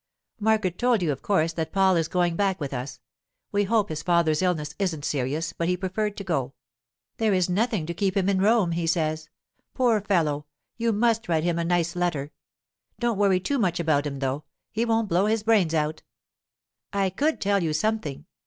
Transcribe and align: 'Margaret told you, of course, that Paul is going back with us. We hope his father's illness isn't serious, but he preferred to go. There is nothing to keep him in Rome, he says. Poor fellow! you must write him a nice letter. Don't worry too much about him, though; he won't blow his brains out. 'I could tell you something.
'Margaret 0.39 0.79
told 0.79 1.03
you, 1.03 1.11
of 1.11 1.21
course, 1.21 1.53
that 1.53 1.71
Paul 1.71 1.95
is 1.95 2.07
going 2.07 2.35
back 2.35 2.59
with 2.59 2.73
us. 2.73 2.99
We 3.51 3.65
hope 3.65 3.89
his 3.89 4.01
father's 4.01 4.41
illness 4.41 4.73
isn't 4.79 5.05
serious, 5.05 5.53
but 5.53 5.67
he 5.67 5.77
preferred 5.77 6.17
to 6.17 6.23
go. 6.23 6.55
There 7.17 7.35
is 7.35 7.51
nothing 7.51 7.85
to 7.85 7.93
keep 7.93 8.17
him 8.17 8.27
in 8.27 8.41
Rome, 8.41 8.71
he 8.71 8.87
says. 8.87 9.29
Poor 9.75 10.01
fellow! 10.01 10.47
you 10.75 10.91
must 10.91 11.29
write 11.29 11.43
him 11.43 11.59
a 11.59 11.63
nice 11.63 11.95
letter. 11.95 12.31
Don't 12.99 13.19
worry 13.19 13.39
too 13.39 13.59
much 13.59 13.79
about 13.79 14.07
him, 14.07 14.17
though; 14.17 14.43
he 14.71 14.85
won't 14.85 15.07
blow 15.07 15.27
his 15.27 15.43
brains 15.43 15.75
out. 15.75 16.01
'I 16.93 17.11
could 17.11 17.39
tell 17.39 17.61
you 17.61 17.71
something. 17.71 18.25